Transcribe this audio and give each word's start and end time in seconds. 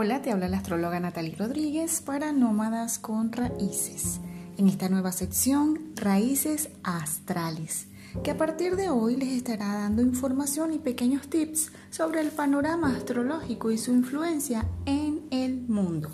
Hola, 0.00 0.22
te 0.22 0.30
habla 0.30 0.48
la 0.48 0.58
astróloga 0.58 1.00
Natalie 1.00 1.34
Rodríguez 1.34 2.02
para 2.02 2.30
Nómadas 2.30 3.00
con 3.00 3.32
Raíces. 3.32 4.20
En 4.56 4.68
esta 4.68 4.88
nueva 4.88 5.10
sección, 5.10 5.90
Raíces 5.96 6.68
Astrales, 6.84 7.88
que 8.22 8.30
a 8.30 8.36
partir 8.36 8.76
de 8.76 8.90
hoy 8.90 9.16
les 9.16 9.30
estará 9.30 9.74
dando 9.74 10.00
información 10.00 10.72
y 10.72 10.78
pequeños 10.78 11.26
tips 11.26 11.72
sobre 11.90 12.20
el 12.20 12.28
panorama 12.28 12.94
astrológico 12.94 13.72
y 13.72 13.78
su 13.78 13.90
influencia 13.90 14.66
en 14.86 15.26
el 15.32 15.62
mundo. 15.66 16.10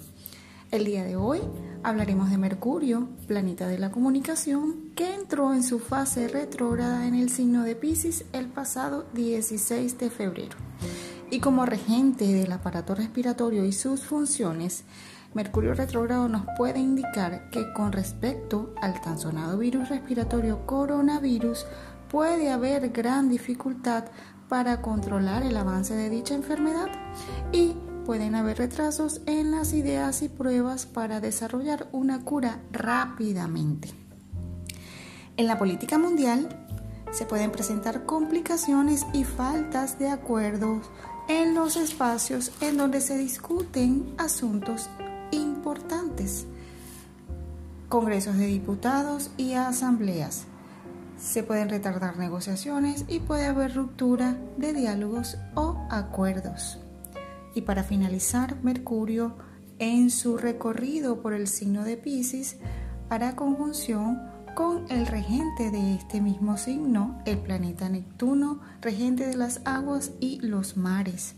El 0.70 0.86
día 0.86 1.04
de 1.04 1.16
hoy 1.16 1.40
hablaremos 1.82 2.30
de 2.30 2.38
Mercurio, 2.38 3.10
planeta 3.26 3.68
de 3.68 3.78
la 3.78 3.90
comunicación, 3.90 4.92
que 4.96 5.14
entró 5.14 5.52
en 5.52 5.62
su 5.62 5.78
fase 5.78 6.28
retrógrada 6.28 7.06
en 7.06 7.14
el 7.14 7.28
signo 7.28 7.64
de 7.64 7.76
Pisces 7.76 8.24
el 8.32 8.46
pasado 8.46 9.04
16 9.12 9.98
de 9.98 10.08
febrero 10.08 10.56
y 11.30 11.40
como 11.40 11.66
regente 11.66 12.26
del 12.26 12.52
aparato 12.52 12.94
respiratorio 12.94 13.64
y 13.64 13.72
sus 13.72 14.02
funciones, 14.02 14.84
Mercurio 15.34 15.74
retrógrado 15.74 16.28
nos 16.28 16.46
puede 16.56 16.78
indicar 16.78 17.50
que 17.50 17.72
con 17.72 17.90
respecto 17.90 18.72
al 18.80 19.00
tan 19.00 19.18
sonado 19.18 19.58
virus 19.58 19.88
respiratorio 19.88 20.64
coronavirus 20.64 21.66
puede 22.08 22.52
haber 22.52 22.90
gran 22.90 23.28
dificultad 23.28 24.04
para 24.48 24.80
controlar 24.80 25.42
el 25.42 25.56
avance 25.56 25.94
de 25.96 26.08
dicha 26.08 26.34
enfermedad 26.34 26.86
y 27.50 27.74
pueden 28.06 28.36
haber 28.36 28.58
retrasos 28.58 29.22
en 29.26 29.50
las 29.50 29.72
ideas 29.72 30.22
y 30.22 30.28
pruebas 30.28 30.86
para 30.86 31.20
desarrollar 31.20 31.88
una 31.90 32.24
cura 32.24 32.60
rápidamente. 32.70 33.90
En 35.36 35.48
la 35.48 35.58
política 35.58 35.98
mundial 35.98 36.48
se 37.10 37.26
pueden 37.26 37.50
presentar 37.50 38.04
complicaciones 38.04 39.04
y 39.12 39.24
faltas 39.24 39.98
de 39.98 40.10
acuerdos 40.10 40.90
en 41.28 41.54
los 41.54 41.76
espacios 41.76 42.52
en 42.60 42.76
donde 42.76 43.00
se 43.00 43.16
discuten 43.16 44.14
asuntos 44.18 44.88
importantes, 45.30 46.46
congresos 47.88 48.36
de 48.36 48.46
diputados 48.46 49.30
y 49.36 49.54
asambleas. 49.54 50.44
Se 51.18 51.42
pueden 51.42 51.68
retardar 51.68 52.18
negociaciones 52.18 53.04
y 53.08 53.20
puede 53.20 53.46
haber 53.46 53.74
ruptura 53.74 54.36
de 54.58 54.72
diálogos 54.72 55.38
o 55.54 55.86
acuerdos. 55.90 56.78
Y 57.54 57.62
para 57.62 57.84
finalizar, 57.84 58.56
Mercurio 58.62 59.34
en 59.78 60.10
su 60.10 60.36
recorrido 60.36 61.22
por 61.22 61.32
el 61.32 61.48
signo 61.48 61.84
de 61.84 61.96
Pisces 61.96 62.56
hará 63.08 63.36
conjunción 63.36 64.33
con 64.54 64.84
el 64.90 65.06
regente 65.06 65.70
de 65.70 65.94
este 65.94 66.20
mismo 66.20 66.56
signo, 66.56 67.20
el 67.24 67.38
planeta 67.38 67.88
Neptuno, 67.88 68.60
regente 68.80 69.26
de 69.26 69.36
las 69.36 69.60
aguas 69.64 70.12
y 70.20 70.40
los 70.40 70.76
mares, 70.76 71.34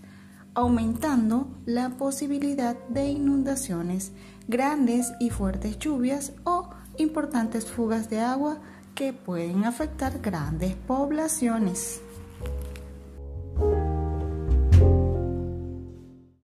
aumentando 0.54 1.48
la 1.64 1.90
posibilidad 1.90 2.76
de 2.88 3.06
inundaciones, 3.06 4.12
grandes 4.48 5.12
y 5.18 5.30
fuertes 5.30 5.78
lluvias 5.78 6.32
o 6.44 6.70
importantes 6.98 7.66
fugas 7.66 8.10
de 8.10 8.20
agua 8.20 8.58
que 8.94 9.12
pueden 9.12 9.64
afectar 9.64 10.20
grandes 10.20 10.74
poblaciones. 10.74 12.00